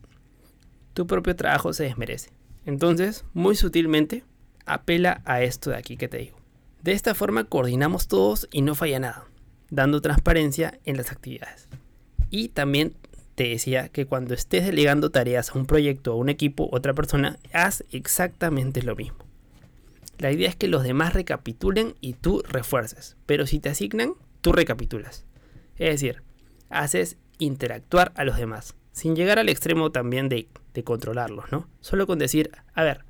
tu 0.93 1.07
propio 1.07 1.35
trabajo 1.35 1.73
se 1.73 1.83
desmerece. 1.83 2.29
Entonces, 2.65 3.25
muy 3.33 3.55
sutilmente, 3.55 4.23
apela 4.65 5.21
a 5.25 5.41
esto 5.41 5.71
de 5.71 5.77
aquí 5.77 5.97
que 5.97 6.07
te 6.07 6.17
digo. 6.17 6.37
De 6.83 6.91
esta 6.91 7.15
forma 7.15 7.45
coordinamos 7.45 8.07
todos 8.07 8.47
y 8.51 8.61
no 8.61 8.75
falla 8.75 8.99
nada, 8.99 9.25
dando 9.69 10.01
transparencia 10.01 10.79
en 10.85 10.97
las 10.97 11.11
actividades. 11.11 11.67
Y 12.29 12.49
también 12.49 12.93
te 13.35 13.47
decía 13.47 13.89
que 13.89 14.05
cuando 14.05 14.33
estés 14.33 14.65
delegando 14.65 15.09
tareas 15.09 15.51
a 15.51 15.57
un 15.57 15.65
proyecto, 15.65 16.13
a 16.13 16.15
un 16.15 16.29
equipo, 16.29 16.69
otra 16.71 16.93
persona, 16.93 17.37
haz 17.53 17.83
exactamente 17.91 18.81
lo 18.81 18.95
mismo. 18.95 19.25
La 20.17 20.31
idea 20.31 20.49
es 20.49 20.55
que 20.55 20.67
los 20.67 20.83
demás 20.83 21.13
recapitulen 21.13 21.95
y 21.99 22.13
tú 22.13 22.43
refuerces. 22.47 23.17
Pero 23.25 23.47
si 23.47 23.59
te 23.59 23.69
asignan, 23.69 24.13
tú 24.41 24.51
recapitulas. 24.51 25.25
Es 25.77 25.89
decir, 25.89 26.21
haces 26.69 27.17
interactuar 27.39 28.11
a 28.15 28.23
los 28.23 28.37
demás. 28.37 28.75
Sin 28.91 29.15
llegar 29.15 29.39
al 29.39 29.49
extremo 29.49 29.91
también 29.91 30.29
de, 30.29 30.47
controlarlos, 30.83 31.51
¿no? 31.51 31.67
Solo 31.79 32.05
con 32.05 32.19
decir, 32.19 32.51
a 32.73 32.83
ver, 32.83 33.03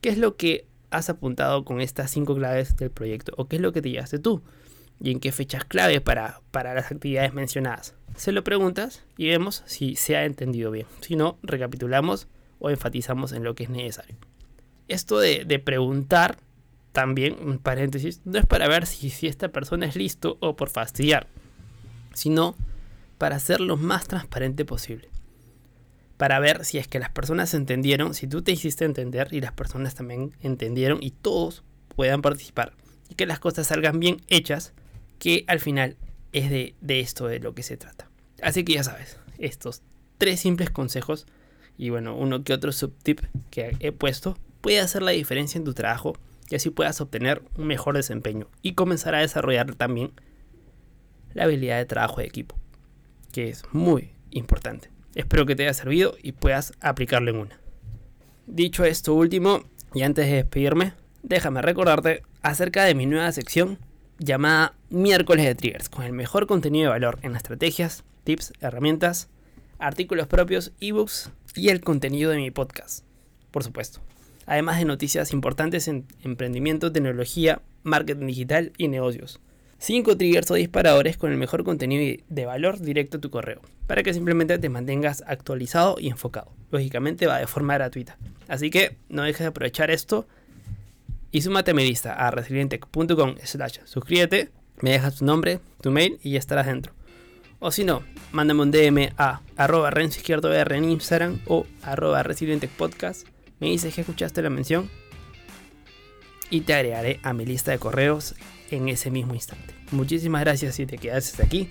¿qué 0.00 0.08
es 0.08 0.18
lo 0.18 0.36
que 0.36 0.66
has 0.90 1.08
apuntado 1.10 1.64
con 1.64 1.80
estas 1.80 2.10
cinco 2.10 2.34
claves 2.34 2.76
del 2.76 2.90
proyecto? 2.90 3.32
¿O 3.36 3.46
qué 3.46 3.56
es 3.56 3.62
lo 3.62 3.72
que 3.72 3.82
te 3.82 3.90
llevaste 3.90 4.18
tú? 4.18 4.42
¿Y 5.02 5.10
en 5.10 5.20
qué 5.20 5.32
fechas 5.32 5.64
clave 5.64 6.00
para, 6.00 6.40
para 6.50 6.74
las 6.74 6.92
actividades 6.92 7.34
mencionadas? 7.34 7.94
Se 8.16 8.32
lo 8.32 8.44
preguntas 8.44 9.04
y 9.16 9.28
vemos 9.28 9.62
si 9.66 9.96
se 9.96 10.16
ha 10.16 10.24
entendido 10.24 10.70
bien. 10.70 10.86
Si 11.00 11.16
no, 11.16 11.38
recapitulamos 11.42 12.28
o 12.60 12.70
enfatizamos 12.70 13.32
en 13.32 13.42
lo 13.42 13.54
que 13.54 13.64
es 13.64 13.70
necesario 13.70 14.16
esto 14.92 15.18
de, 15.18 15.58
preguntar, 15.58 16.38
también, 16.92 17.36
un 17.40 17.58
paréntesis, 17.58 18.20
no 18.24 18.38
es 18.38 18.46
para 18.46 18.68
ver 18.68 18.86
si, 18.86 19.08
si 19.10 19.26
esta 19.26 19.48
persona 19.48 19.86
es 19.86 19.96
listo 19.96 20.36
o 20.40 20.56
por 20.56 20.68
fastidiar, 20.68 21.26
sino 22.12 22.54
para 23.16 23.38
ser 23.38 23.60
lo 23.60 23.76
más 23.76 24.06
transparente 24.06 24.64
posible. 24.64 25.08
Para 26.18 26.38
ver 26.38 26.64
si 26.64 26.78
es 26.78 26.86
que 26.86 26.98
las 26.98 27.08
personas 27.08 27.54
entendieron, 27.54 28.14
si 28.14 28.26
tú 28.26 28.42
te 28.42 28.52
hiciste 28.52 28.84
entender 28.84 29.28
y 29.32 29.40
las 29.40 29.52
personas 29.52 29.94
también 29.94 30.32
entendieron 30.42 30.98
y 31.02 31.10
todos 31.10 31.64
puedan 31.96 32.20
participar 32.20 32.74
y 33.08 33.14
que 33.14 33.26
las 33.26 33.40
cosas 33.40 33.66
salgan 33.66 33.98
bien 33.98 34.20
hechas, 34.28 34.74
que 35.22 35.44
al 35.46 35.60
final 35.60 35.96
es 36.32 36.50
de, 36.50 36.74
de 36.80 36.98
esto 36.98 37.28
de 37.28 37.38
lo 37.38 37.54
que 37.54 37.62
se 37.62 37.76
trata. 37.76 38.10
Así 38.42 38.64
que 38.64 38.72
ya 38.72 38.82
sabes, 38.82 39.20
estos 39.38 39.80
tres 40.18 40.40
simples 40.40 40.68
consejos 40.70 41.28
y 41.78 41.90
bueno, 41.90 42.16
uno 42.16 42.42
que 42.42 42.52
otro 42.52 42.72
subtip 42.72 43.20
que 43.48 43.76
he 43.78 43.92
puesto 43.92 44.36
puede 44.60 44.80
hacer 44.80 45.00
la 45.00 45.12
diferencia 45.12 45.58
en 45.58 45.64
tu 45.64 45.74
trabajo 45.74 46.14
y 46.50 46.56
así 46.56 46.70
puedas 46.70 47.00
obtener 47.00 47.40
un 47.56 47.68
mejor 47.68 47.94
desempeño 47.94 48.48
y 48.62 48.72
comenzar 48.72 49.14
a 49.14 49.20
desarrollar 49.20 49.76
también 49.76 50.10
la 51.34 51.44
habilidad 51.44 51.78
de 51.78 51.86
trabajo 51.86 52.20
de 52.20 52.26
equipo, 52.26 52.58
que 53.30 53.48
es 53.48 53.62
muy 53.70 54.10
importante. 54.32 54.90
Espero 55.14 55.46
que 55.46 55.54
te 55.54 55.62
haya 55.62 55.74
servido 55.74 56.16
y 56.20 56.32
puedas 56.32 56.72
aplicarlo 56.80 57.30
en 57.30 57.36
una. 57.36 57.60
Dicho 58.48 58.84
esto 58.84 59.14
último, 59.14 59.62
y 59.94 60.02
antes 60.02 60.26
de 60.26 60.34
despedirme, 60.34 60.94
déjame 61.22 61.62
recordarte 61.62 62.24
acerca 62.42 62.82
de 62.82 62.96
mi 62.96 63.06
nueva 63.06 63.30
sección 63.30 63.78
llamada 64.24 64.74
Miércoles 64.90 65.44
de 65.44 65.54
Triggers, 65.54 65.88
con 65.88 66.04
el 66.04 66.12
mejor 66.12 66.46
contenido 66.46 66.84
de 66.84 66.90
valor 66.90 67.18
en 67.22 67.36
estrategias, 67.36 68.04
tips, 68.24 68.52
herramientas, 68.60 69.28
artículos 69.78 70.26
propios, 70.26 70.72
ebooks 70.80 71.30
y 71.54 71.68
el 71.68 71.80
contenido 71.80 72.30
de 72.30 72.36
mi 72.36 72.50
podcast, 72.50 73.04
por 73.50 73.64
supuesto. 73.64 74.00
Además 74.46 74.78
de 74.78 74.84
noticias 74.84 75.32
importantes 75.32 75.88
en 75.88 76.06
emprendimiento, 76.22 76.92
tecnología, 76.92 77.62
marketing 77.82 78.26
digital 78.26 78.72
y 78.78 78.88
negocios. 78.88 79.40
5 79.78 80.16
triggers 80.16 80.50
o 80.52 80.54
disparadores 80.54 81.16
con 81.16 81.32
el 81.32 81.38
mejor 81.38 81.64
contenido 81.64 82.22
de 82.28 82.46
valor 82.46 82.78
directo 82.78 83.16
a 83.16 83.20
tu 83.20 83.30
correo, 83.30 83.60
para 83.88 84.04
que 84.04 84.14
simplemente 84.14 84.56
te 84.58 84.68
mantengas 84.68 85.24
actualizado 85.26 85.96
y 85.98 86.08
enfocado. 86.08 86.52
Lógicamente 86.70 87.26
va 87.26 87.38
de 87.38 87.48
forma 87.48 87.74
gratuita. 87.74 88.16
Así 88.46 88.70
que 88.70 88.96
no 89.08 89.22
dejes 89.22 89.40
de 89.40 89.46
aprovechar 89.46 89.90
esto 89.90 90.28
y 91.32 91.40
súmate 91.40 91.70
a 91.72 91.74
mi 91.74 91.84
lista 91.84 92.12
a 92.12 92.30
resilientec.com 92.30 93.36
slash 93.42 93.78
suscríbete, 93.84 94.50
me 94.80 94.90
dejas 94.90 95.16
tu 95.16 95.24
nombre, 95.24 95.60
tu 95.80 95.90
mail 95.90 96.18
y 96.22 96.32
ya 96.32 96.38
estarás 96.38 96.66
dentro. 96.66 96.92
O 97.58 97.70
si 97.70 97.84
no, 97.84 98.02
mándame 98.32 98.62
un 98.62 98.70
DM 98.70 99.12
a 99.16 99.40
arroba 99.56 99.90
en 99.90 100.84
Instagram 100.84 101.40
o 101.46 101.66
arroba 101.82 102.22
resilientecpodcast. 102.22 103.26
Me 103.60 103.68
dices 103.68 103.94
que 103.94 104.02
escuchaste 104.02 104.42
la 104.42 104.50
mención 104.50 104.90
y 106.50 106.62
te 106.62 106.74
agregaré 106.74 107.20
a 107.22 107.32
mi 107.32 107.46
lista 107.46 107.70
de 107.70 107.78
correos 107.78 108.34
en 108.70 108.88
ese 108.88 109.10
mismo 109.10 109.34
instante. 109.34 109.74
Muchísimas 109.90 110.42
gracias 110.42 110.74
si 110.74 110.86
te 110.86 110.98
quedaste 110.98 111.42
aquí. 111.42 111.70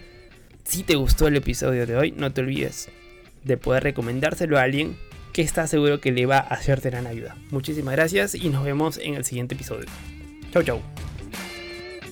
Si 0.64 0.84
te 0.84 0.96
gustó 0.96 1.28
el 1.28 1.36
episodio 1.36 1.86
de 1.86 1.98
hoy, 1.98 2.12
no 2.12 2.32
te 2.32 2.42
olvides 2.42 2.90
de 3.44 3.58
poder 3.58 3.84
recomendárselo 3.84 4.58
a 4.58 4.62
alguien 4.64 4.98
que 5.34 5.42
está 5.42 5.68
seguro 5.68 6.02
que 6.02 6.12
le 6.12 6.26
va 6.26 6.38
a 6.38 6.56
hacerte 6.56 6.90
gran 6.90 7.08
ayuda. 7.08 7.36
Muchísimas 7.50 7.96
gracias 7.96 8.36
y 8.36 8.50
nos 8.50 8.64
vemos 8.64 8.98
en 8.98 9.16
el 9.16 9.26
siguiente 9.26 9.56
episodio. 9.56 9.88
Chau, 10.52 10.64
chau. 10.64 10.82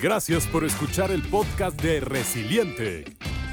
Gracias 0.00 0.46
por 0.46 0.64
escuchar 0.64 1.10
el 1.10 1.22
podcast 1.22 1.80
de 1.82 2.00
Resiliente. 2.00 3.04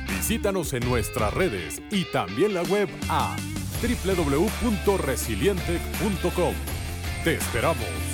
Visítanos 0.07 0.71
en 0.73 0.87
nuestras 0.87 1.33
redes 1.33 1.81
y 1.91 2.05
también 2.05 2.53
la 2.53 2.63
web 2.63 2.87
a 3.09 3.35
www.resiliente.com. 3.81 6.53
Te 7.23 7.35
esperamos. 7.35 8.06